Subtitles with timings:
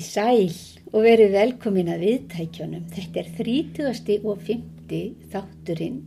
[0.00, 0.46] Í sæl
[0.94, 2.86] og verið velkomin að viðtækjunum.
[2.88, 4.14] Þetta er 30.
[4.24, 5.26] og 50.
[5.28, 5.98] þátturinn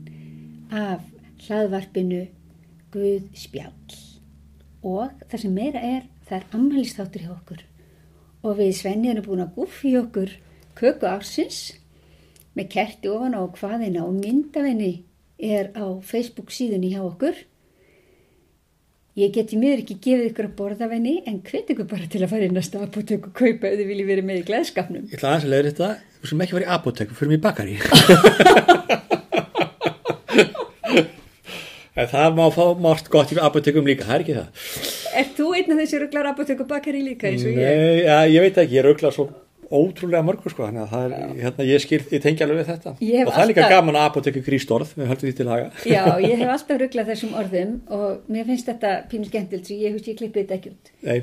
[0.74, 1.04] af
[1.44, 2.24] hlaðvarpinu
[2.96, 4.00] Guð spjall.
[4.82, 7.62] Og það sem meira er, það er ammælistáttur hjá okkur.
[8.42, 10.34] Og við Svenni erum búin að guffi okkur
[10.80, 11.62] köku ársins
[12.58, 14.94] með kerti ofan á hvaðina og myndavenni
[15.38, 17.38] er á Facebook síðunni hjá okkur.
[19.14, 22.32] Ég geti miður ekki gefið ykkur að borða venni en hvet ykkur bara til að
[22.32, 25.04] fara inn að staða apotek og kaupa ef þið viljið verið með í gleðskapnum.
[25.12, 27.44] Ég ætla aðeins að leiða þetta, þú sem ekki var í apotek, fyrir mig í
[27.44, 27.76] bakari.
[32.16, 34.50] það má fá margt gott í apotekum líka, það er ekki það.
[35.22, 37.62] Er þú einn af þessi rugglar apotek og bakari líka eins og ég?
[37.62, 39.30] Nei, ja, ég veit ekki, ég ruggla svo
[39.74, 42.94] ótrúlega mörgur sko, þannig að það er, hérna, ég skil, ég tengi alveg við þetta.
[43.02, 45.70] Hef Og það er líka alltaf- gaman að apoteku grístorð, við höldum því til haga.
[45.96, 49.96] Já, ég hef alltaf rugglað þessum orðum og mér finnst þetta pínu skemmtilt svo ég
[49.98, 50.92] hugst ég klippið þetta ekki út.
[51.10, 51.18] Nei,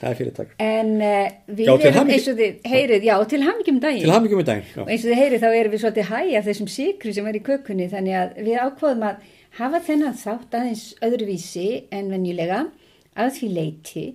[0.00, 0.54] það er fyrirtak.
[0.64, 4.04] En uh, við Já, erum eins og þið heyrið, já, til hamingjum daginn.
[4.04, 4.90] Til hamingjum í daginn, Og já.
[4.90, 7.44] eins og þið heyrið þá erum við svolítið hæg af þessum sikri sem er í
[7.46, 9.30] kökunni þannig að við ákváðum að
[9.60, 12.64] hafa þennan þátt aðeins öðruvísi en venjulega
[13.14, 14.06] að því leiti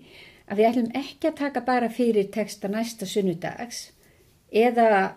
[0.50, 3.89] að við ætlum ekki að taka bara fyrir texta næsta sunnudags
[4.50, 5.16] eða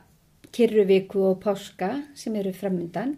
[0.52, 3.16] kyrruviku og páska sem eru framundan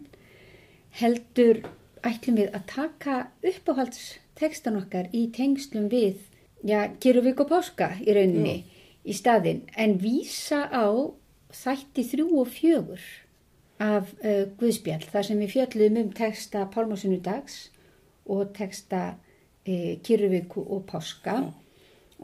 [1.01, 1.65] heldur
[2.07, 6.21] ætlum við að taka uppáhaldstekstan okkar í tengslum við
[6.63, 8.55] já, kyrruviku og páska í rauninni
[9.03, 10.87] í staðinn en vísa á
[11.55, 13.03] þætti þrjú og fjögur
[13.83, 17.69] af uh, Guðspjall þar sem við fjöllum um texta Pálmásunnudags
[18.31, 21.41] og texta uh, kyrruviku og páska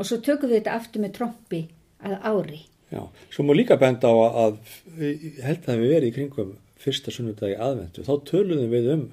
[0.02, 1.64] og svo tökum við þetta aftur með trompi
[2.02, 6.16] að ári Já, svo má líka benda á að, að held að við verið í
[6.18, 6.50] kringum
[6.82, 9.06] fyrsta sunnudagi aðventu, þá töluðum við um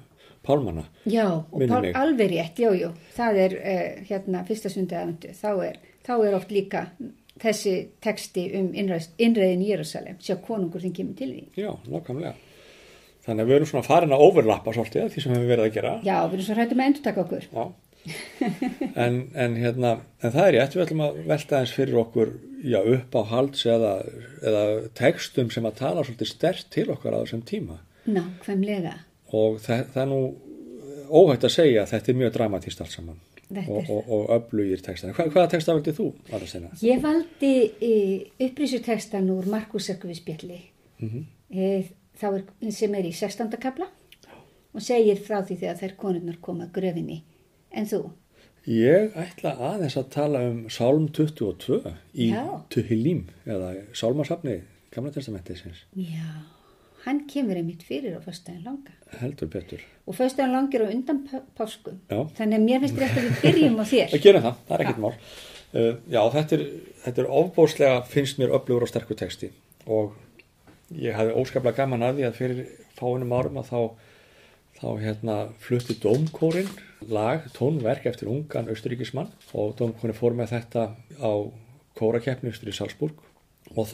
[0.43, 0.83] pálmana.
[1.07, 5.49] Já, og Pál, alveg rétt, jú, jú, það er uh, hérna fyrsta sundið aðvendu, þá
[5.69, 6.83] er, þá er oft líka
[7.39, 11.43] þessi texti um innreiðin í Jérúsalem, sjá konungur þinn kemur til því.
[11.61, 12.35] Já, nákvæmlega.
[13.23, 15.93] Þannig að við erum svona farin að overlappa svolítið því sem við verið að gera.
[16.03, 17.47] Já, við erum svo hrættum að endur taka okkur.
[17.53, 17.63] Já.
[18.95, 19.91] En, en hérna,
[20.23, 22.31] en það er rétt, við ætlum að velta eins fyrir okkur
[22.65, 23.93] já, upp á halds eða,
[24.43, 24.63] eða
[24.97, 27.79] textum sem að tala svolítið stert til okkar á þessum tíma.
[28.09, 28.97] Ná, hvemlega,
[29.29, 30.21] Og það, það er nú
[31.19, 33.19] óhægt að segja að þetta er mjög dramatíst allt saman.
[33.49, 35.13] Og, og, og öflugir textar.
[35.17, 36.67] Hva, hvaða texta valdið þú, Aðarsteina?
[36.85, 37.93] Ég valdi e,
[38.45, 40.59] upplýsutekstan úr Markus Ekkuvísbjalli
[40.99, 41.23] Mhm.
[41.49, 41.69] e,
[42.19, 42.43] þá er,
[42.75, 43.55] sem er í 16.
[43.61, 43.87] kapla
[44.73, 47.21] og segir frá því þegar þær konurnar koma gröfinni.
[47.71, 48.01] En þú?
[48.69, 51.79] Ég ætla aðeins að tala um Sálm 22
[52.13, 52.29] í.
[52.73, 54.59] Tuhilím eða Sálmasafni
[54.89, 55.83] Gamla testamentisins.
[55.93, 56.25] Já,
[57.05, 58.93] hann kemur einmitt fyrir á föstudaginn langa.
[59.19, 59.83] Heldur betur.
[60.09, 61.99] Og föstudaginn langir á undan pá- páskum.
[62.09, 62.23] Já.
[62.39, 64.07] Þannig að mér finnst rétt að við byrjum á þér.
[64.15, 65.13] Það gerum það, það er ekkert mál.
[65.69, 66.63] Uh, já, þetta er,
[67.05, 69.51] þetta er ofbóðslega, finnst mér öflugur og sterkur texti
[69.85, 70.15] og
[70.97, 72.63] ég hafði óskaplega gaman að því að fyrir
[72.97, 73.79] fáinum árum að þá,
[74.79, 76.69] þá hérna flutti Dómkórin
[77.11, 80.85] lag, tónverk eftir ungan austuríkismann og Dómkórin fór með þetta
[81.19, 81.31] á
[81.99, 83.19] kórakeppni austur í Salzburg
[83.75, 83.91] og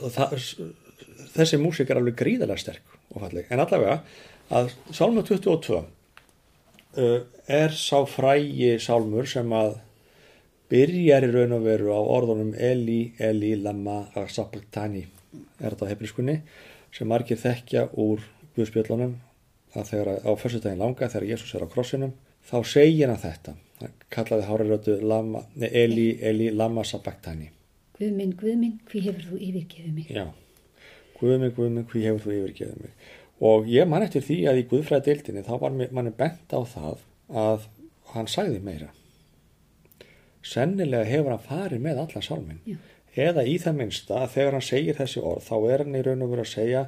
[1.36, 3.50] þessi músik er alveg gríðarlega sterk og falleg.
[3.50, 4.00] En allavega
[4.54, 9.80] að Sálma 22 uh, er sá frægi sálmur sem að
[10.72, 15.06] byrjar í raun og veru á orðunum Eli, Eli, Lama, Sabbaktani
[15.60, 16.40] er þetta á hebrískunni
[16.96, 18.24] sem margir þekkja úr
[18.56, 19.18] Guðspjöllunum
[19.76, 22.16] að þegar á fyrstudaginn langa þegar Jésús er á krossinum
[22.46, 23.56] þá segir hann þetta.
[23.82, 24.98] Hann kallaði hárarötu
[25.72, 27.52] Eli, Eli, Lama, Sabbaktani
[27.96, 30.10] Guð minn, Guð minn, hví hefur þú yfirgefið mig?
[30.12, 30.26] Já,
[31.20, 33.06] Guð mig, Guð mig, hví hefur þú yfirgeðið mig?
[33.46, 37.06] Og ég man eftir því að í Guðfræði deildinni þá var manni bent á það
[37.36, 37.70] að
[38.14, 38.90] hann sagði meira.
[40.46, 42.62] Sennilega hefur hann farið með allan sálminn.
[42.68, 42.78] Já.
[43.16, 46.24] eða í það minnsta að þegar hann segir þessi orð þá er hann í raun
[46.26, 46.82] og veru að segja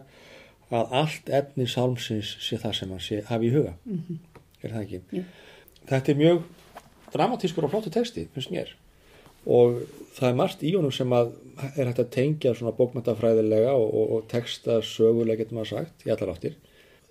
[0.72, 4.18] að allt efni sálmsins sé það sem hann sé hafi í huga Mhm.
[4.64, 5.00] er það ekki?
[5.12, 5.24] Jú.
[5.88, 6.42] Þetta er mjög
[7.14, 8.74] dramatískur og flottu texti, finnst mér
[9.48, 9.78] og
[10.18, 11.30] það er margt í honum sem að
[11.78, 16.12] er hægt að tengja svona bókmyndafræðilega og, og, og texta sögulega getur maður sagt í
[16.12, 16.58] allar áttir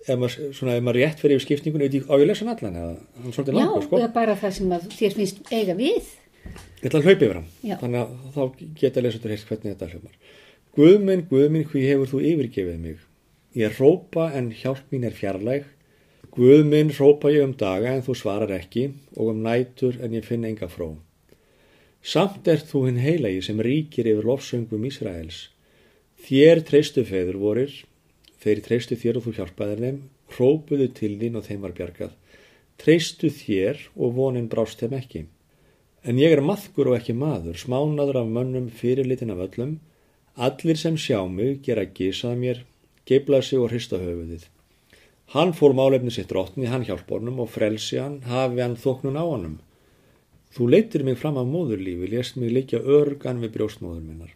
[0.07, 3.31] ef maður, svona, ef maður rétt fyrir skipningunni á ég lesa hann allan eða hann
[3.31, 4.69] er svolítið Já, langur sko eða bara það sem
[4.99, 6.11] þér finnst eiga við.
[6.83, 7.75] ég ætla að hlaupa yfir hann Já.
[7.81, 8.41] þannig að þá
[8.83, 10.15] geta lesendur heilt hvernig þetta hljómar
[10.77, 12.97] Guðminn, Guðminn, hví hefur þú yfirgefið mig
[13.55, 15.67] ég rópa en hjálp mín er fjarlæg
[16.35, 20.45] Guðminn rópa ég um daga en þú svarar ekki og um nætur en ég finn
[20.45, 20.95] enga fró
[22.07, 25.49] Samt er þú hinn heilagi sem ríkir yfir lofsöngum Ísraels.
[26.23, 27.73] Þér treystu feður vorir,
[28.39, 29.97] þeir treystu þér og þú hjálpaðir þeim,
[30.31, 32.13] hrópuðu til þín og þeim var bjargað.
[32.79, 35.25] Treystu þér og vonin brást þeim ekki.
[36.07, 39.77] En ég er maðkur og ekki maður, smánaður af mönnum fyrirlitin af öllum,
[40.37, 42.59] Allir sem sjá mig gera gísað mér,
[43.07, 44.47] geibla sig og hrista höfuðið.
[45.33, 49.23] Hann fór málefni sitt drottni, hann hjálp honum og frelsi hann, hafi hann þóknun á
[49.27, 49.57] honum.
[50.55, 54.31] Þú leitir mig fram af móðurlífi, lést mig leikja örgan við brjóstmóður minnar.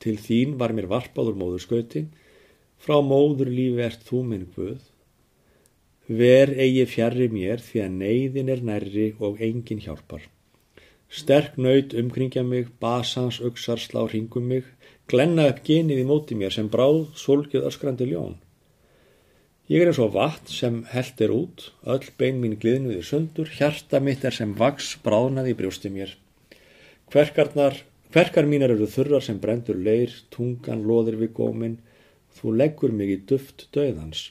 [0.00, 2.06] Til þín var mér varpaður móðurskauti,
[2.80, 4.80] frá móðurlífi ert þú minn guð.
[6.08, 10.24] Ver eigi fjarrri mér því að neyðin er nærri og engin hjálpar.
[11.12, 14.64] Sterk nöyt umkringja mig, basans uksar slá hringum mig,
[15.10, 18.36] glenna upp genið í móti mér sem bráð solgjöð öskrandi ljón.
[19.70, 23.98] Ég er eins og vatn sem held er út, öll bein mín gliðnuði sundur, hjarta
[23.98, 26.12] mitt er sem vaks bráðnaði í brjósti mér.
[27.10, 27.80] Kverkarnar,
[28.14, 31.78] kverkar mínar eru þurrar sem brendur leir, tungan loðir við gómin,
[32.38, 34.30] þú leggur mig í duft döðans.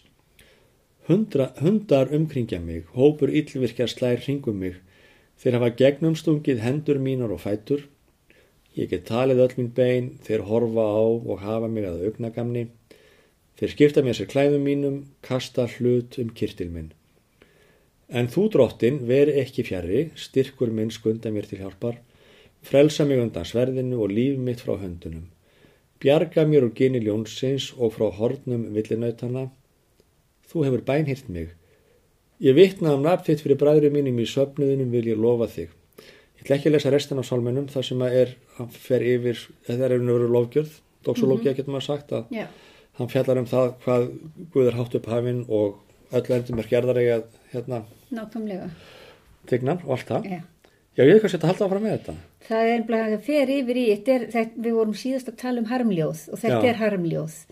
[1.07, 4.79] Hundra, hundar umkringja mig, hópur yllvirkja slær hringum mig,
[5.39, 7.83] þeir hafa gegnumstungið hendur mínar og fætur.
[8.75, 12.65] Ég get talið öll mín bein, þeir horfa á og hafa mig að augnagamni.
[13.55, 16.89] Þeir skipta mér sér klæðum mínum, kasta hlut um kirtil minn.
[18.11, 22.01] En þú drottin, veri ekki fjari, styrkur minn skunda mér til hjálpar,
[22.67, 25.29] frelsa mig undan sverðinu og líf mitt frá höndunum.
[26.03, 29.47] Bjarga mér úr geni ljónsins og frá hornum villinautana.
[30.51, 31.55] Þú hefur bænhirt mig.
[32.43, 35.71] Ég vitna um nafn þitt fyrir bræðurum mínum í söfnuðinum vil ég lofa þig.
[36.45, 39.39] Ég ætla ekki að lesa restan af sálmennum þar sem að er, hann fer yfir,
[39.65, 40.75] það er einhverju lofgjörð,
[41.07, 41.57] doxológia mm -hmm.
[41.57, 42.45] getur maður sagt að Já.
[42.99, 44.03] hann fjallar um það hvað
[44.53, 45.79] Guð er hátt upp hafinn og
[46.11, 47.81] öll endum er gerðar eiga hérna
[48.11, 48.69] Nákvæmlega.
[49.47, 50.23] tegnan og allt það.
[50.25, 50.41] Já.
[50.95, 52.13] Já, ég veit hvað þetta halda áfram með þetta.
[52.47, 55.65] Það er bara að fer yfir í, er, þetta, við vorum síðast að tala um
[55.65, 56.69] harmljóð og þetta Já.
[56.69, 57.45] er harmljóð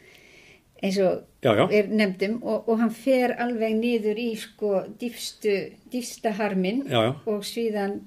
[0.83, 5.73] eins og Já, já, er nefndum og, og hann fer alveg niður í sko dýfstu,
[5.91, 8.01] dýfsta harmin og síðan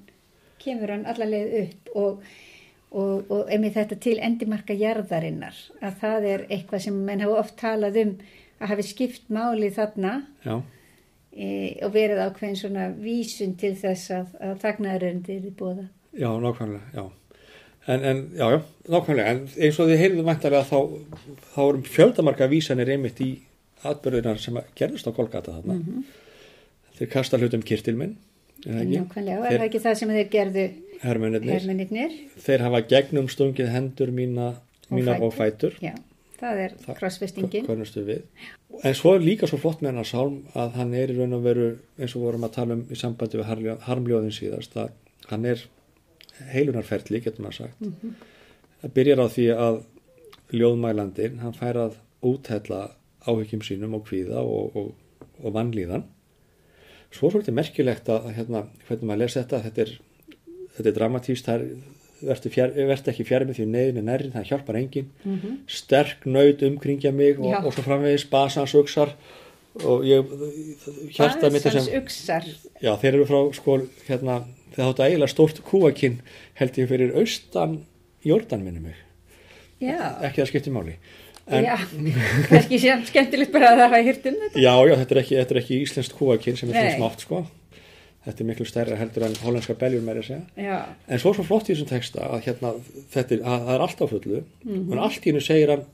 [0.67, 2.25] kemur hann allarleið upp og,
[2.91, 7.57] og, og einmitt þetta til endimarka jarðarinnar að það er eitthvað sem menn hafa oft
[7.59, 8.17] talað um
[8.57, 10.55] að hafi skipt máli þarna já,
[11.33, 11.47] e,
[11.85, 15.87] og verið ákveðin svona vísun til þess að, að þagnaðuröndir er bóða.
[16.17, 17.05] já, nákvæmlega, já.
[17.87, 18.61] En, en, já, já,
[18.91, 20.79] nákvæmlega, en eins og þið heyrðum væntalega þá,
[21.53, 23.29] þá erum fjöldamarka vísanir einmitt í
[23.87, 25.77] atbyrðunar sem að gerðist á Kolgata þarna.
[25.77, 26.07] Mhm.
[26.97, 27.93] Þeir kasta hlutum kirtil
[28.65, 30.65] Nákvæmlega, er það ekki það sem þeir gerðu
[31.01, 31.53] Hermennirnir.
[32.47, 34.47] Þeir hafa gegnum stungið hendur mína,
[34.89, 35.75] mínar og fætur.
[35.83, 35.93] Já,
[36.41, 36.73] það er
[38.07, 38.21] við.
[38.83, 41.43] En svo er líka svo flott með hennar sálm að hann er í raun og
[41.45, 41.67] veru,
[41.99, 44.89] eins og vorum að tala um í sambandi við harmljó- harmljóðin síðast, að
[45.29, 45.63] hann er
[46.53, 47.87] heilunarferli, getur maður sagt.
[48.81, 49.79] Það byrjar á því að
[50.57, 51.95] ljóðmælandin, hann fær að
[52.25, 52.81] úthella
[53.27, 54.93] áhyggjum sínum og kvíða og, og,
[55.43, 56.05] og vannlíðan.
[57.15, 59.91] Svo svolítið merkilegt að hérna, hvernig maður lesa þetta, þetta er,
[60.77, 61.67] þetta er dramatíst, það er
[62.27, 65.57] verður, ekki fjær með því neðin er nærrin, það hjálpar engin Mhm.
[65.67, 69.13] sterk nöyt umkringja mig og, og svo framvegis basans uksar
[69.85, 70.25] og ég
[71.13, 72.43] hjarta mitt Basans uksar.
[72.81, 73.75] já þeir eru frá sko
[74.07, 74.39] hérna
[74.73, 76.19] þeir þáttu eiginlega stórt kúakinn
[76.57, 77.83] held ég fyrir austan
[78.25, 78.95] Jórdan minni mig,
[79.79, 80.95] Já, ekki það skipti máli
[81.47, 81.75] en, já,
[82.49, 84.59] kannski sem skemmtilegt bara að það hafa hýrt um þetta.
[84.63, 87.43] já, já, þetta er ekki, þetta er ekki íslenskt kúakinn sem er svona smátt sko.
[88.27, 90.41] Þetta er miklu stærra heldur en hollenska beljur meira að segja.
[90.59, 92.73] Já, En svo er svo flott í þessum texta að hérna,
[93.13, 94.91] þetta er, að það er allt á fullu Mhm.
[94.91, 95.85] en allt í hennu segir hann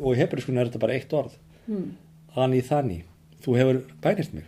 [0.00, 1.36] og í hebrískunni er þetta bara eitt orð.
[1.68, 1.92] Mm.
[2.36, 3.04] Ani þannig,
[3.46, 4.44] þú hefur bænist mig.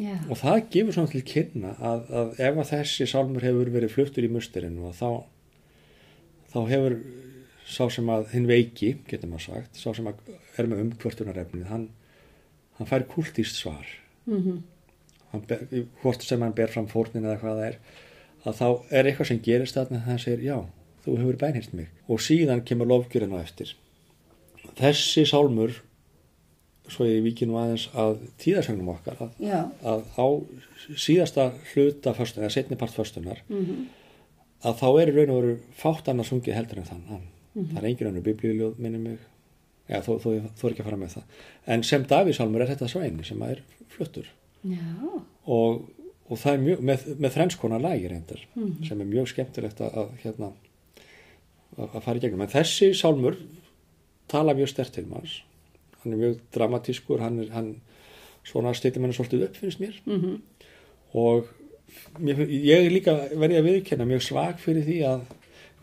[0.00, 3.92] Já, og það gefur svona til kynna að, að ef að þessi sálmur hefur verið
[3.94, 5.24] fluttur í musturinn og þá
[6.52, 6.96] þá hefur
[7.66, 11.88] sá sem að hinn veiki, getur maður sagt sá sem að er með umkvörtunarefnið hann,
[12.78, 13.86] hann fær kultíst svar.
[14.30, 14.62] Mm
[15.32, 15.64] hann ber,
[16.00, 17.78] hvort sem hann ber fram fórnin eða hvað það er
[18.46, 20.58] að þá er eitthvað sem gerist þarna að hann segir já,
[21.04, 21.88] þú hefur bænhirt mig.
[22.06, 23.72] Og síðan kemur lofgjörinn á eftir.
[24.78, 25.74] Þessi sálmur
[26.86, 29.34] svo ég viki nú aðeins að tíðarsögnum okkar að,
[29.82, 30.26] að á
[30.94, 33.88] síðasta hluta föstunar, setni part föstunar mm
[34.66, 37.70] að þá er raun og veru fátt annars sungið heldur en þann hann.
[37.72, 39.18] það er engin önnur biblíuljóð minni mig.
[39.88, 41.22] Já, þó, þó, þó er ekki að fara með það.
[41.74, 43.60] En sem Davísálmur er þetta svo eini sem er
[43.94, 44.26] fluttur.
[45.46, 45.84] Og,
[46.28, 48.84] og það er mjög, með, með þrennskona lægir reyndar, Mhm.
[48.88, 50.48] sem er mjög skemmtilegt að, að hérna
[51.78, 53.36] að, fara í gegnum, en þessi sálmur
[54.28, 55.42] tala mjög stert til manns.
[56.02, 57.70] Hann er mjög dramatískur hann er, hann,
[58.46, 59.96] svona stýttir manni svolítið upp finnst mér.
[60.06, 60.42] Mm
[61.16, 61.46] og
[62.20, 65.20] mér, ég er líka verið að viðkenna mjög svag fyrir því að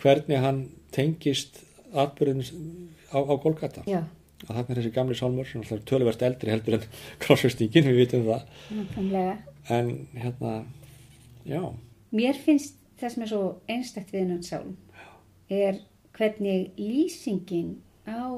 [0.04, 0.60] hvernig hann
[0.96, 1.62] tengist
[1.94, 2.44] atbyrðin
[3.14, 4.02] á, á Golgata já,
[4.48, 6.88] að þarna er þessi gamli sálmur sem alltaf er töluvert eldri heldur en
[7.24, 8.48] krossvestingin, við vitum það
[8.80, 9.36] nákvæmlega.
[9.78, 10.56] en hérna
[11.50, 11.62] já,
[12.14, 14.76] Mér finnst það sem er svo einstætt við hennan sálm
[15.54, 15.80] er
[16.14, 18.30] hvernig lýsingin á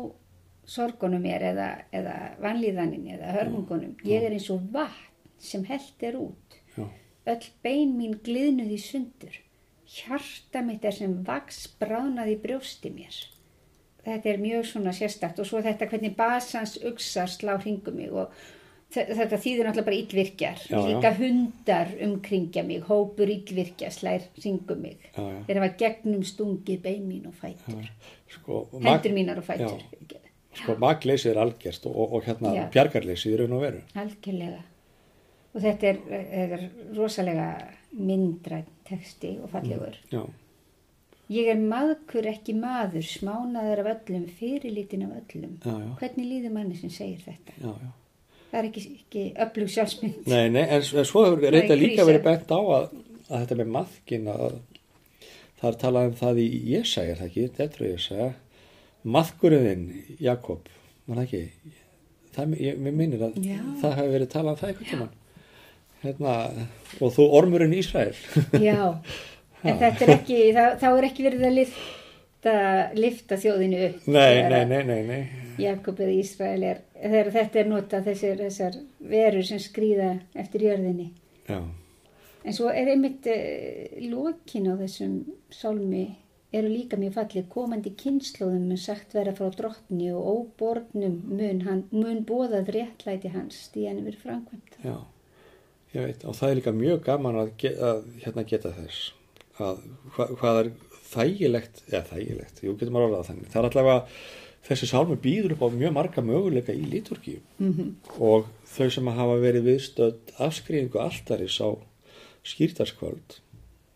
[0.66, 3.96] sorgunum er eða, eða vanlíðanin eða hörmungunum.
[4.08, 6.56] Ég er eins og vatn sem held er út.
[6.78, 6.86] Já.
[7.30, 9.36] Öll bein mín gliðnuð í sundur.
[9.96, 13.16] Hjarta mitt er sem vaks bránaði brjósti mér.
[14.06, 18.34] Þetta er mjög svona sérstakt og svo þetta hvernig basans uksar slá hringum mig og
[18.94, 20.60] þe- þetta þýðir náttúrulega bara illvirkjar.
[20.70, 20.84] Já, já.
[20.90, 25.00] Líka hundar umkringja mig, hópur illvirkja slær hringum mig.
[25.16, 25.40] Já, já.
[25.48, 27.90] Þeir hafa gegnum stungið bein mín og fætur.
[28.36, 29.82] Sko, Hendur mínar og fætur.
[30.56, 32.70] sko magleysið er algjörst og, og hérna Já.
[32.72, 33.82] bjargarleysið raun og veru.
[33.96, 34.62] Algjörlega.
[35.56, 37.50] Og þetta er, er rosalega
[37.96, 39.96] myndræn texti og fallegur.
[40.14, 40.24] Já,
[41.34, 45.56] Ég er maðkur ekki maður, smánaður af öllum, fyrirlítin af öllum.
[45.66, 47.56] já, já, Hvernig líður manni sem segir þetta?
[47.58, 47.90] já, já.
[48.52, 50.20] Það er ekki, ekki öflug sjálfsmynd.
[50.30, 52.86] Nei, nei, en, en svo hefur reynda líka verið bent á að,
[53.26, 54.46] að þetta með maðkin að
[55.60, 58.30] það er talað um það í Jesæja, er það ekki, þetta er Jesæja,
[59.18, 59.84] maðkurinn
[60.24, 60.70] Jakob,
[61.10, 61.74] var það ekki,
[62.38, 63.38] það, ég, mér minnir að
[63.82, 65.14] það hefur verið talað um það tímann.
[66.06, 66.34] Hérna,
[67.02, 68.16] og þú ormurinn Ísrael.
[68.68, 68.96] Já,
[69.64, 72.58] en þetta er ekki, þá, þá er ekki verið að lifta,
[73.00, 74.04] lifta þjóðinu upp.
[74.08, 75.24] nei, nei, nei, nei, nei.
[75.62, 76.84] Jakob eða Ísrael er,
[77.32, 81.10] þetta er notað þessar, þessar verur sem skrýða eftir jörðinni.
[81.48, 81.62] Já,
[82.46, 85.16] En svo er einmitt uh, lokin á þessum
[85.50, 86.04] sálmi
[86.56, 92.22] eru líka mjög fallið komandi kynnslóðum mun sagt vera frá drottni og óbornum mun, mun
[92.30, 94.78] bóðað réttlæti hans stíðan yfir framkvæmt.
[94.86, 94.96] já,
[95.96, 99.12] ég veit, og það er líka mjög gaman að, ge að hérna geta þess
[99.64, 99.84] að
[100.16, 100.72] hva, hvað er
[101.12, 104.00] þægilegt, eða þægilegt, jú getur maður orðað þannig, það er allavega
[104.66, 107.42] þessi sálmi býður upp á mjög marga möguleika í liturgíu.
[107.62, 107.92] Mm -hmm.
[108.20, 111.70] og þau sem hafa verið viðstödd afskrýðingu alltaris á
[112.46, 113.40] skýrtarskvöld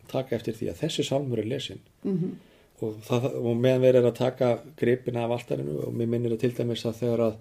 [0.10, 2.34] taka eftir því að þessi sálmur er lesin mhm,
[2.82, 6.46] og, það, og meðan verið er að taka gripina af alltarinu og mér minnir að
[6.46, 7.36] til dæmis að þegar að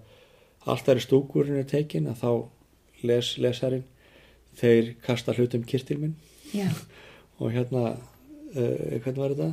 [0.73, 2.31] alltari stúkurinn er tekin að þá
[3.09, 3.87] les lesarinn
[4.59, 6.15] þeir kasta hlutum kirtilminn
[6.53, 6.67] Já,
[7.41, 9.51] og hérna uh, hvernig var þetta?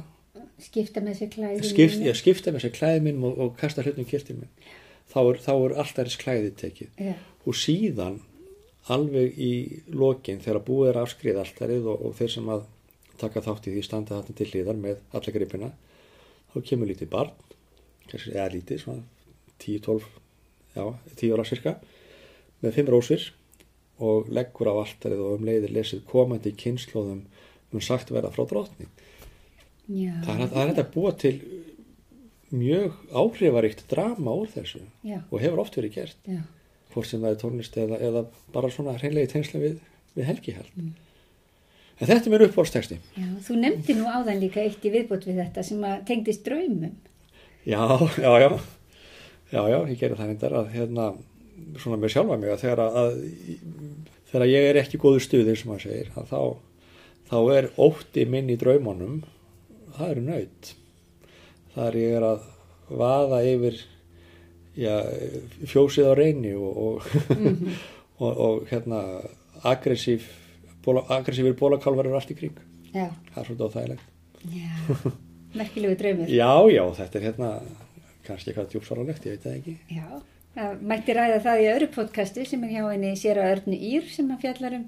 [0.63, 1.65] skipta með sér klæðin.
[1.69, 4.53] Skipt, ég skipta með sér klæði minn og, og kasta hlutum kirtilminn
[5.13, 6.95] þá er, þá er alltaris klæði tekið.
[7.01, 7.13] Já,
[7.47, 8.21] og síðan
[8.93, 9.53] alveg í
[9.95, 12.65] lokin þegar búið er að afskriða alltarið og, og þeir sem að
[13.21, 15.71] taka þátt í því standa þarna til hliðar með alla gripina
[16.53, 17.33] þá kemur lítið barn
[18.07, 19.03] kannski eða lítið, svona
[19.65, 20.07] 10-12
[20.77, 20.85] já,
[21.17, 21.75] 10 ára cirka
[22.63, 23.27] með fimm rósir
[24.03, 27.23] og leggur á alltarið og um leiðir lesið komandi kynnslóðum
[27.73, 28.91] um sagt verða frá drottning
[29.89, 31.37] já, það er, þetta að búa til
[32.53, 36.43] mjög áhrifaríkt drama úr þessu já, og hefur oft verið gert já,
[36.97, 38.23] hvort sem það er tónlist eða, eða
[38.55, 39.77] bara svona hreinlega í tengslu við,
[40.17, 40.73] við helgihald.
[40.81, 40.95] Mm.
[41.97, 42.99] En þetta er mér uppbólsteksti.
[43.17, 43.29] já.
[43.45, 46.97] Þú nefndi nú áðan líka eitt í viðbútt við þetta sem að tengdist draumum.
[47.67, 47.83] Já,
[48.21, 48.49] já, já,
[49.53, 51.11] já, já, ég gerir það reyndar að hérna,
[51.83, 53.19] svona með sjálfa mig að þegar að,
[54.31, 56.41] þegar ég er ekki góður stuðið sem maður segir, þá,
[57.31, 59.21] þá er ótti minn í draumunum,
[59.97, 60.73] það eru nöyt.
[61.75, 62.47] Það er ég er að
[62.97, 63.81] vaða yfir
[64.79, 64.95] já,
[65.69, 67.09] fjósið á reyni og, og,
[68.23, 69.03] og, og hérna
[69.67, 70.27] aggressív
[70.85, 72.57] bóla, aggressífir bólakálvar eru allt í kring.
[72.93, 74.13] Já, Það er svolítið óþægilegt.
[75.57, 76.31] merkilegu draumur.
[76.31, 77.51] Já, já, þetta er hérna
[78.27, 79.75] kannski eitthvað djúpsvaralegt, ég veit það ekki.
[79.97, 80.07] Já,
[80.57, 84.07] það mætti ræða það í öðru podcasti sem er hjá henni sér að Örnu Ír
[84.13, 84.87] sem að fjallar um,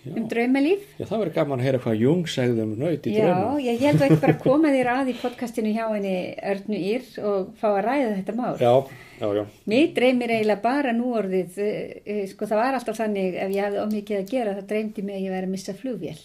[0.00, 0.12] Já.
[0.16, 0.84] um draumalíf.
[0.96, 3.58] Já, það verður gaman að heyra hvað Jung segði um nöyt í Já, draumum.
[3.66, 6.14] ég held að ekki bara koma þér að í podcastinu hjá henni
[6.54, 8.54] Örnu Ír og fá að ræða þetta mál.
[8.62, 8.72] Já,
[9.20, 13.56] já, já, Mér dreymir eiginlega bara núorðið, eh, eh, sko það var alltaf þannig ef
[13.58, 16.16] ég hafði ómikið að gera þá dreymdi mig að ég væri að missa flugvél.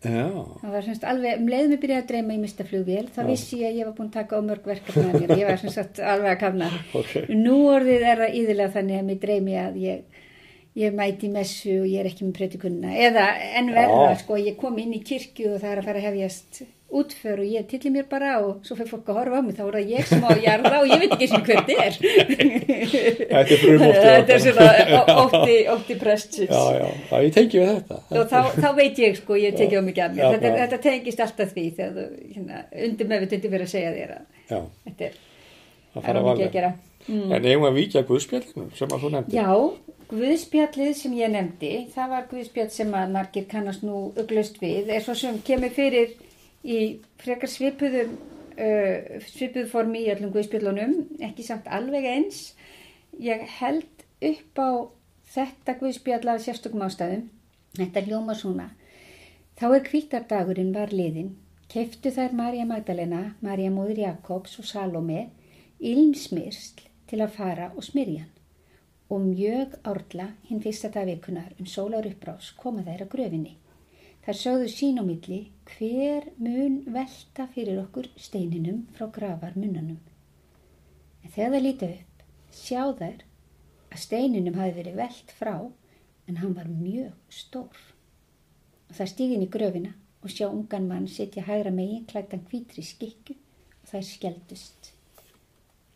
[0.00, 3.58] Það var semst alveg, um leiðum ég byrjaði að dreyma ég mista flugvél, þá vissi
[3.60, 6.00] ég að ég var búin að taka á mörg verkefni að mér, ég var semst
[6.00, 6.70] alveg að kafna.
[7.00, 7.12] ok.
[7.36, 10.24] Nú orðið er það íðilega þannig að mér dreymi að ég,
[10.80, 12.94] ég mæti í messu og ég er ekki með predikunna.
[13.10, 13.26] Eða
[13.60, 16.62] en verða, sko, ég kom inn í kirkju og það er að fara að hefjast
[16.90, 19.62] útför og ég tilli mér bara og svo fyrir fólk að horfa á mig, þá
[19.64, 21.94] er það ég sem á að jarða og ég veit ekki sem hver þetta er.
[23.30, 24.66] Þetta er frumóttið Þetta er svona
[25.24, 26.50] ótti, ótti prestsins.
[26.50, 27.96] Já, já, já, ég tengi við þetta.
[28.32, 30.22] Þá, þá veit ég sko, ég tekið á mikið af mér.
[30.24, 33.92] Já, þetta, þetta tengist alltaf því þegar þú, hérna, undir með við verið að segja
[33.96, 34.24] þér að
[34.88, 35.20] þetta er,
[35.94, 36.72] að mikið að gera.
[37.06, 37.30] Mm.
[37.32, 39.38] En eigum að víkja Guðspjallinu sem að þú nefndi?
[39.38, 39.50] Já,
[40.10, 44.10] Guðspjallið sem ég nefndi, það var Guðspjall sem að margir kannast nú
[46.64, 48.16] í frekar svipuðum,
[48.56, 52.42] uh, svipuð formi í öllum Guðspjallunum, ekki samt alveg eins.
[53.18, 54.70] Ég held upp á
[55.34, 57.28] þetta Guðspjall af sérstökum ástæðum,
[57.78, 58.70] þetta hljóma svona.
[59.60, 61.34] Þá er kvítardagurinn var liðin
[61.70, 65.28] keftu þær Marja Magdalena, Marja móður Jakobs og Salome
[65.78, 68.36] ilmsmyrsl til að fara og smyrja hann.
[69.10, 73.54] Og mjög árla hinn fyrsta dagvikunar um sólar uppbrás koma þær að gröfinni.
[74.30, 79.96] Þær sögðu sín á milli hver mun velta fyrir okkur steininum frá gravar munnanum.
[81.24, 82.22] En þegar það líti upp,
[82.54, 83.24] sjá þær
[83.90, 87.82] að steininum hafi verið velt frá en hann var mjög stór.
[88.86, 93.34] Og það stígin í gröfina og sjá ungan mann setja hægra megin klættan hvítri skikku
[93.34, 94.94] og þær skjeldust.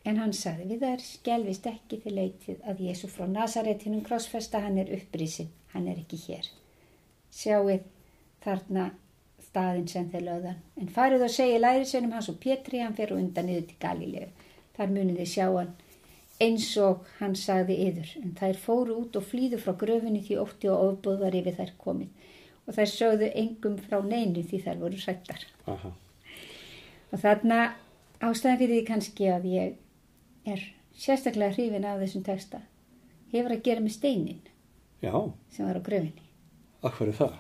[0.03, 4.83] En hann sagði við þær skjelvist ekki til leitið að Jésu frá Nazaretinum krossfesta hann
[4.83, 6.51] er upprísin, hann er ekki hér.
[7.31, 7.94] Sjáuð
[8.45, 8.91] þarna
[9.45, 10.61] staðin sem þeir löðan.
[10.81, 14.31] En farið og segi lærisönum hans og Pétri, hann fer og undan yfir til Galilegu.
[14.75, 15.75] Þar munið þið sjá hann
[16.43, 18.11] eins og hann sagði yður.
[18.23, 21.73] En þær fóru út og flýðu frá gröfinni því ótti og ofbúð var yfir þær
[21.85, 22.11] komið.
[22.65, 25.47] Og þær sögðu engum frá neinu því þær voru sættar.
[25.71, 25.93] Aha.
[27.13, 27.61] Og þarna
[28.25, 30.67] ástæðan fyrir því kannski að ég er
[30.99, 32.61] sérstaklega hrifin af þessum texta
[33.35, 34.43] hefur að gera með steinin
[35.03, 35.15] Já,
[35.53, 36.24] sem var á gröfinni.
[36.89, 37.35] Akkur er það?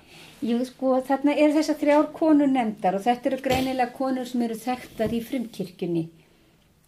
[0.44, 4.58] Jú, sko, þarna er þessar þrjár konur nefndar og þetta eru greinilega konur sem eru
[4.60, 6.04] þekktar í frumkirkjunni.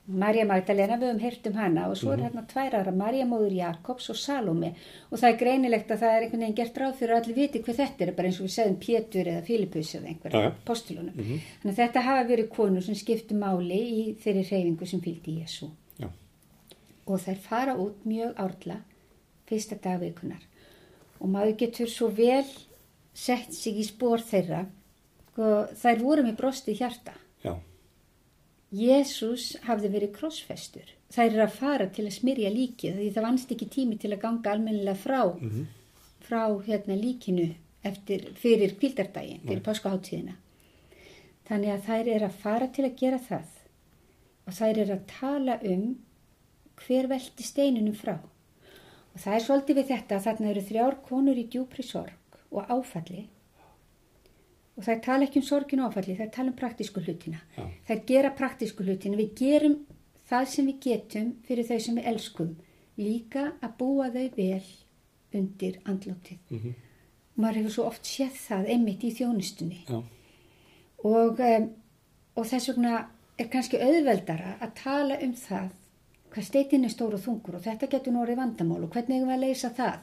[0.07, 3.57] Marja Magdalena, við höfum heyrt um hana og svo er hérna tvær ára, Marja móður
[3.57, 4.69] Jakobs og Salome
[5.11, 7.63] og það er greinilegt að það er einhvern veginn gert ráð fyrir að allir viti
[7.65, 10.53] hvað þetta er, bara eins og við segðum Pétur eða Filipus eða einhverja já.
[10.69, 11.17] postulunum.
[11.17, 11.41] Mhm.
[11.63, 15.73] Þannig að þetta hafa verið konur sem skiptu máli í þeirri reyfingu sem fylgdi Jésu
[15.99, 16.09] Já,
[17.07, 18.79] og þær fara út mjög árla
[19.51, 20.47] fyrsta dagvikunar
[21.21, 22.45] og maður getur svo vel
[23.17, 24.67] sett sig í spór þeirra.
[25.37, 27.13] Og þær voru með brosti hjarta.
[27.45, 27.55] Já,
[28.73, 30.89] Jésús hafði verið krossfestur.
[31.15, 34.23] Þær eru að fara til að smyrja líkið því það vannst ekki tími til að
[34.25, 35.67] ganga almennilega frá Mhm.
[36.27, 40.35] frá hérna líkinu eftir, fyrir kvildardaginn, fyrir páskaháttíðina
[41.49, 43.45] þannig að þær eru að fara til að gera það.
[44.49, 45.97] Og þær eru að tala um
[46.77, 48.19] hver velti steinunum frá
[49.17, 52.69] og það er svolítið við þetta að þarna eru þrjár konur í djúpri sorg og
[52.69, 53.23] áfalli.
[54.77, 57.41] Og þær tala ekki um sorgin og áfalli, þær tala um praktísku hlutina.
[57.57, 57.65] Já.
[57.89, 59.17] þær gera praktísku hlutina.
[59.17, 59.79] Við gerum
[60.29, 62.53] það sem við getum fyrir þau sem við elskum.
[63.01, 64.67] Líka að búa þau vel
[65.37, 66.77] undir andlótið mhm,
[67.41, 69.83] maður hefur svo oft séð það einmitt í þjónustunni.
[69.97, 71.67] Og, um,
[72.37, 73.01] og þess vegna
[73.37, 75.75] er kannski auðveldara að tala um það
[76.37, 79.31] hvað steitin er stór og þungur og þetta getur nú orðið vandamál og hvernig eigum
[79.31, 80.01] við að leysa það?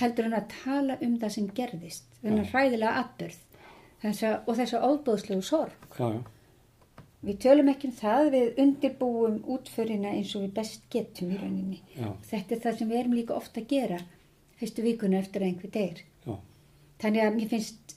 [0.00, 3.36] Heldur en að tala um það sem gerðist þennan hræðilega atbyrð
[4.02, 5.84] þessa, og þessa óbóðslegu sorg.
[5.94, 11.30] Já, já, við tölum ekki um það við undirbúum útförina eins og við best getum
[11.30, 11.78] í rauninni.
[11.94, 12.10] Já.
[12.32, 14.00] þetta er það sem við erum líka ofta að gera
[14.58, 16.34] fyrstu vikuna eftir að einhver já,
[17.04, 17.94] þannig að mér finnst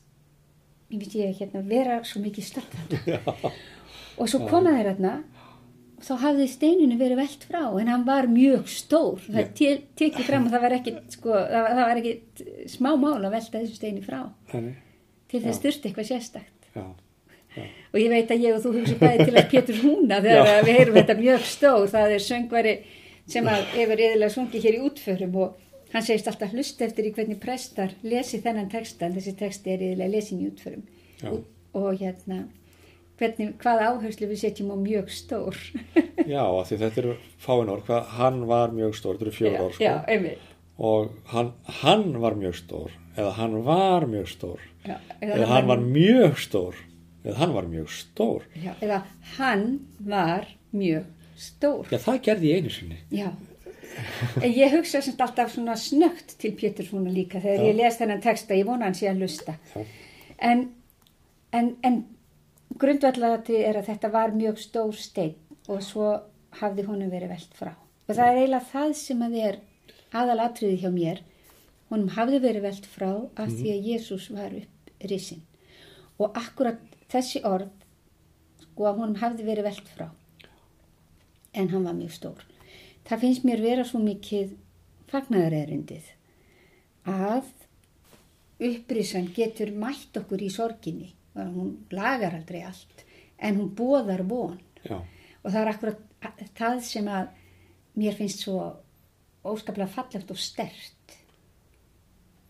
[0.91, 2.95] mér finnst ég hérna vera svo mikið starfand
[4.19, 5.36] og svo koma þeir hérna og
[6.03, 9.19] þá hafði steinunni verið velt frá en hann var mjög stór.
[9.25, 12.43] Það te- tekið fram að það var ekkit sko, það, var- það var ekkit
[12.75, 14.19] smá mál að velta þessu steini frá.
[14.51, 14.75] Þannig,
[15.31, 16.69] til þess þurfti eitthvað sérstakt.
[16.77, 16.85] Já,
[17.93, 20.61] og ég veit að ég og þú hugsa bæði til að Pétur Húna þegar Já.
[20.67, 21.87] við heyrum þetta mjög stór.
[21.95, 22.73] Það er söngvari
[23.27, 25.55] sem að hefur eðilega sungið hér í útförum og
[25.93, 29.81] hann segist alltaf hlust eftir í hvernig prestar lesi þennan texta en þessi texti er
[29.87, 30.83] eðilega lesin í útförum.
[31.23, 31.31] Já.
[31.33, 32.43] og, og hérna
[33.19, 35.57] hvernig, hvað áherslu við setjum á mjög stór.
[36.33, 39.65] Já, af því þetta eru fáin orð, hvað hann var mjög stór, þetta eru fjögur
[39.65, 40.33] orð, sko,
[40.77, 41.51] og hann,
[41.81, 46.81] hann var mjög stór, eða hann var mjög stór, já, eða hann var mjög stór,
[47.23, 48.99] eða hann var mjög stór, já, eða
[49.37, 49.67] hann
[50.05, 51.87] var mjög stór.
[51.93, 53.31] Já, það gerði ég einu sinni, Já,
[54.41, 57.67] en ég hugsa sem sagt alltaf svona snögt til Pétur svona líka þegar Já.
[57.71, 59.55] ég les þennan texta, ég vona hann sé að lusta.
[60.37, 60.67] En,
[61.55, 62.03] en, en
[62.81, 65.35] grundvallatri er að þetta var mjög stór stein
[65.67, 66.11] og svo
[66.59, 67.73] hafði honum verið velt frá.
[68.07, 69.57] Og það er eiginlega það sem að er
[70.15, 71.23] aðalatriði hjá mér.
[71.91, 75.43] Honum hafði verið velt frá af því að Jésús var upp risinn.
[76.17, 76.79] Og akkurat
[77.11, 77.71] þessi orð,
[78.63, 80.07] sko að honum hafði verið velt frá.
[81.53, 82.45] En hann var mjög stór.
[83.07, 84.55] Það finnst mér vera svo mikið
[85.11, 86.09] fagnaðarerindið
[87.07, 87.47] að
[88.67, 91.13] upprisan getur mætt okkur í sorginni.
[91.37, 93.05] Hún lagar aldrei allt,
[93.37, 94.59] en hún bóðar von.
[94.83, 94.97] já,
[95.43, 97.27] Og það er akkurat það sem að
[97.97, 98.57] mér finnst svo
[99.47, 100.93] óskaplega fallegt og stert.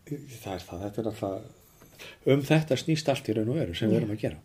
[0.08, 1.42] það er það, þetta er alltaf,
[2.32, 4.40] um þetta snýst allt í raun og veru sem við erum að gera.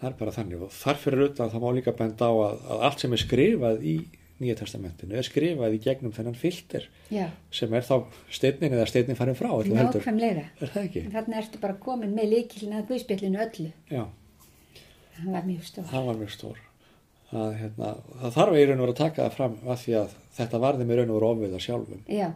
[0.00, 2.82] Það er bara þannig og þar fyrir utan það má líka benda á að, að
[2.88, 3.94] allt sem er skrifað í
[4.42, 7.94] Nýja testamentinu er skrifað í gegnum þennan filter Já, sem er þá
[8.34, 10.48] steinnin eða steinnin farin frá nákvæmlega.
[10.58, 13.70] Er það Þarna ertu bara komin með líkilin að guðspillinu öllu.
[13.94, 14.04] Já.
[15.20, 15.84] hann var mjög stór.
[15.92, 16.58] það var mjög stór
[17.34, 17.90] að, hérna,
[18.22, 20.86] það þarf í raun og vera að taka það fram að því að þetta varði
[20.88, 22.26] með raun og vera ofviða sjálfum Já,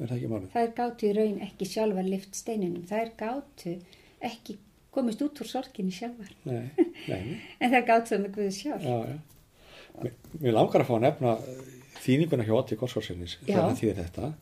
[0.00, 0.48] er það málið?
[0.56, 3.76] þær gátu í raun ekki sjálfar lift steininum, þær gátu
[4.30, 4.56] ekki
[4.94, 6.70] komist út úr sorginni sjálfar, Nei,
[7.06, 8.82] nei, en þær gátu það með Guði sjálf.
[8.82, 9.16] já, já
[10.02, 11.34] Mér, mér langar að fá að nefna
[12.04, 13.54] þýninguna hjá Otti Gorsvarsinnis Já.
[13.54, 14.32] þegar þýðir þetta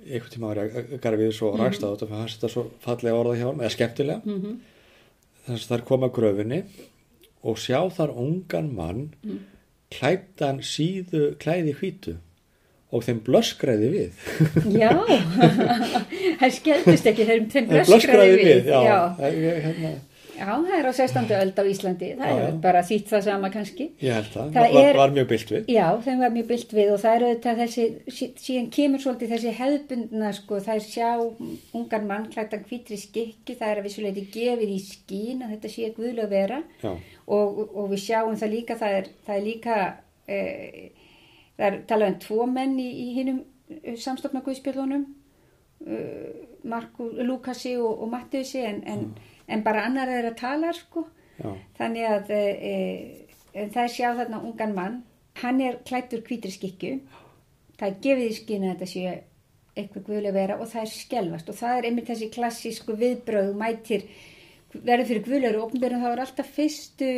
[0.00, 1.60] einhvern tíma var ég að gara við svo Mhm.
[1.64, 4.56] rækst á þetta fyrir hans þetta svo fallega orða hjá hann eða skemmtilega Mm -hmm.
[5.46, 6.62] þess að þær koma að gröfinni
[7.44, 9.38] og sjá þar ungan mann Mm.
[9.90, 12.16] klæddan síðu klæði hvítu
[12.92, 14.10] og þeim blöskræði við
[14.78, 14.90] Já,
[16.40, 18.64] þær skeldust ekki, þeim, Þeim blöskraði við.
[18.66, 19.00] já, Já.
[19.30, 19.92] Ég, hérna,
[20.40, 21.32] Já, það er á 16.
[21.36, 22.60] öld á Íslandi, það Já, er já.
[22.64, 23.86] bara þýtt það sama kannski.
[24.00, 26.72] ég held það, Það var, er- var mjög byllt við Já, þeim var mjög byllt
[26.78, 27.84] við og það er auðvitað þessi,
[28.18, 31.10] sí- síðan kemur svolítið þessi hefðbundna, sko, það er sjá
[31.80, 35.92] ungan mann klættan hvítri skikki, það er að vissuleiti gefið í skín að þetta sé
[35.98, 36.62] guðlega vera
[37.28, 39.78] og, og við sjáum það líka, það er, það er líka,
[40.26, 40.38] e,
[41.60, 43.42] það er talað um tvo menn í, í hinnum
[44.00, 45.04] samstofna guðspjörlunum,
[45.86, 49.04] uh, Marku, Lukasi og, og Mattiusi en, en,
[49.50, 51.06] en bara annar er að tala, sko.
[51.40, 52.74] já, Þannig að e,
[53.54, 55.00] það er sjá þarna ungan mann,
[55.42, 57.00] hann er klættur hvítri skikju,
[57.80, 59.18] það er gefið í skinu að þetta sé
[59.78, 64.06] eitthvað guðlega vera og það er skelvast og það er einmitt þessi klassísku viðbröð mætir
[64.74, 67.12] verður fyrir guðlegur og ofnbjörnum þá er alltaf fyrstu,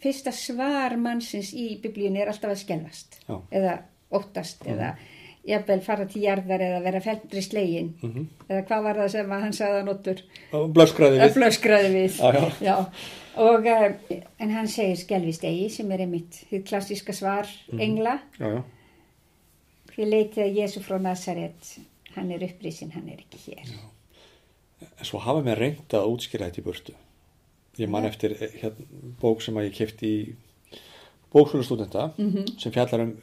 [0.00, 3.34] fyrsta svar mannsins í biblíunni er alltaf að skelvast Já.
[3.50, 3.74] eða
[4.16, 4.94] óttast eða
[5.46, 7.94] jafnvel fara til jarðar eða vera feldri slegin.
[8.02, 8.26] Mhm.
[8.48, 10.22] eða hvað var það sem hann sagði að notur
[10.74, 11.94] blöskræði við.
[11.94, 12.18] Við.
[12.20, 12.76] Já, já.
[13.40, 17.80] Og, uh, en hann segir skelvist eigi sem er einmitt því klassíska svar Mhm.
[17.80, 18.20] engla.
[18.38, 18.62] Já,
[19.94, 21.78] því leitið að Jésu frá Nazaret.
[22.16, 23.70] Hann er upprísin, hann er ekki hér.
[24.98, 26.92] En svo hafa mér reynd að útskýra þetta í burtu.
[27.78, 28.84] Ég man eftir eh, hérna,
[29.20, 30.34] bók sem að ég kefti í
[31.32, 32.58] bóksvölustúdenta Mhm.
[32.58, 33.16] sem fjallar um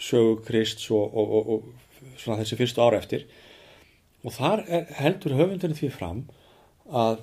[0.00, 3.28] sögu Krists og, og, og, og svona þessi fyrstu ára eftir.
[4.24, 6.24] Og þar er, heldur höfundurinn því fram
[6.88, 7.22] að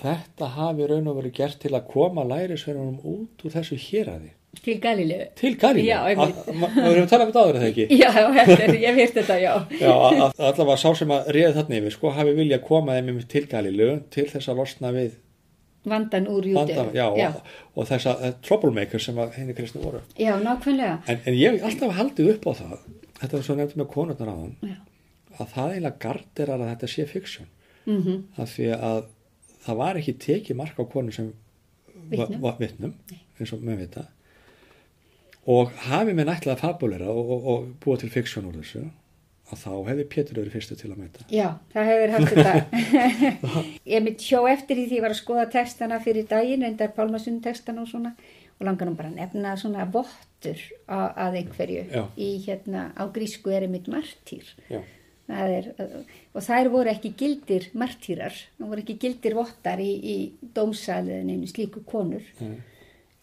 [0.00, 4.32] þetta hafi raun og verið gert til að koma lærisverðunum út úr þessu héraði.
[4.60, 5.52] Til Galilegu til
[6.10, 6.38] einmitt.
[6.74, 7.84] Við erum talað um þetta áður það ekki.
[8.02, 9.52] já, er, ég hef hýrt þetta, já.
[9.78, 13.20] Já, að, að allavega sá sem að réði þarna yfir sko hafi viljað koma þeim
[13.30, 15.12] til Galílu til þess að losna við
[15.84, 17.28] vandan úr júti Vandan, já, já.
[17.30, 17.42] Og,
[17.74, 20.00] og þessa uh, troublemakers sem að henni kristni voru.
[20.18, 22.78] já, nákvæmlega En, en ég alltaf haldið upp á það,
[23.20, 24.76] þetta er svo nefndið með konurnar á hann,
[25.40, 27.48] að það eiginlega garderar að þetta sé fiksjón.
[27.86, 29.04] Mm Af því að
[29.64, 31.32] það var ekki tekið mark á konur sem
[32.10, 32.40] Vitnum.
[32.42, 32.94] var vittnum,
[33.38, 34.04] eins og með vita.
[35.50, 38.82] Og hafi mér nættilega fabulera og, og, og búa til fiksjón úr þessu,
[39.50, 41.24] að þá hefði Pétur verið fyrstu til að mæta.
[41.32, 43.24] Já, það hefur haft þetta.
[43.94, 47.42] ég mitt sjó eftir í því ég var að skoða textana fyrir daginn, endar Pálmasund
[47.44, 48.14] textana og svona,
[48.58, 51.84] og langar nú bara að nefna svona vottur að, að einhverju.
[51.90, 52.02] Já.
[52.20, 54.48] Í hérna, á grísku er einmitt martýr.
[54.70, 54.82] Já,
[55.30, 55.66] Það er,
[56.34, 61.84] og þær voru ekki gildir martýrar, það voru ekki gildir vottar í, í dómsaliðinu slíku
[61.86, 62.24] konur.
[62.42, 62.56] Nei.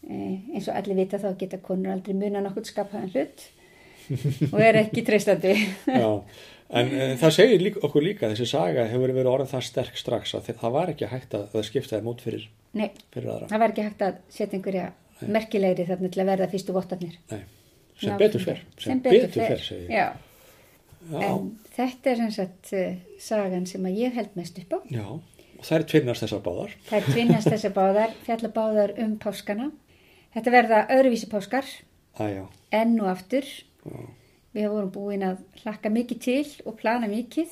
[0.07, 3.43] Eh, eins og allir vita þá geta konur aldrei muna nokkuð skapaðan hlut
[4.53, 5.55] og er ekki treystandi.
[5.87, 6.09] já.
[6.67, 10.33] En e, það segir líka, okkur líka, þessi saga hefur verið orðin það sterk strax
[10.35, 13.47] að það var ekki hægt að, að skipta þeim út fyrir, Nei, fyrir aðra.
[13.53, 14.87] það var ekki hægt að setja einhverja
[15.31, 17.13] merkilegri þarna til að verða fyrstu vottarnir.
[17.31, 17.39] Nei,
[18.01, 19.93] sem Ná, betur fer, sem, betur, fer, segi ég.
[19.95, 20.09] Já,
[21.07, 22.89] Já, en þetta er sem sagt uh,
[23.23, 24.79] sagan sem að ég held mest upp á.
[24.91, 26.75] já, og það er tvinnast þessar báðar.
[26.89, 29.69] Það er tvinnast þessar báðar, fjalla báðar um páskana.
[30.35, 31.71] Þetta verða öðruvísi páskar,
[32.19, 32.43] Æjá,
[32.75, 33.47] enn og aftur.
[33.87, 34.05] Já,
[34.57, 37.51] Við vorum búin að hlakka mikið til og plana mikið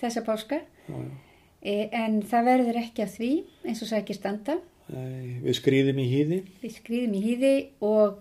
[0.00, 0.62] þessa páska.
[0.88, 1.10] já, já.
[1.58, 3.30] E, en það verður ekki af því,
[3.66, 4.54] eins og sækir standa.
[4.88, 6.38] Við skrýðum í hýði.
[6.62, 8.20] Við skrýðum í hýði og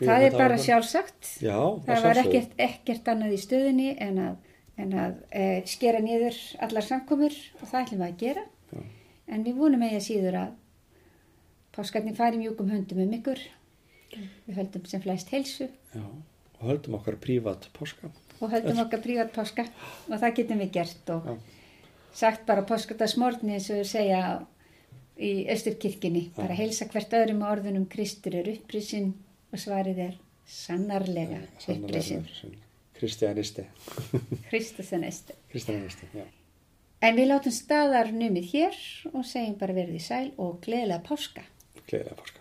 [0.00, 1.34] það er bara sjálfsagt.
[1.44, 2.24] Já, það var sjálfsögðu.
[2.24, 4.40] ekkert, ekkert annað í stöðunni en að,
[4.80, 8.46] en að e, skera niður allar samkomur og það ætlum við að gera.
[8.72, 8.82] Já.
[9.30, 10.58] En við vonum eigi að síður að
[11.76, 13.44] páskarnir fari mjúkum höndum um ykkur.
[14.16, 16.04] Við höldum sem flest heilsu Já,
[16.58, 18.10] og höldum okkar prívat páska.
[18.40, 19.66] og höldum okkar prívat páska
[20.08, 21.36] og það getum við gert og Já.
[22.22, 24.22] sagt bara páskardagsmorgni eins og segja
[25.20, 29.12] í Östurkirkjunni, bara heilsa hvert öðrum með orðunum Kristur er upprisinn
[29.52, 30.18] og svarið er
[30.48, 32.24] sannarlega upprisinn.
[32.96, 33.64] Kristianisti.
[34.50, 35.36] Kristus er næstu.
[35.52, 36.24] Kristianisti, já.
[37.00, 38.74] En við látum staðar numið hér
[39.14, 41.44] og segjum bara verið í sæl og gleðilega páska.
[41.86, 42.39] Gleðilega páska.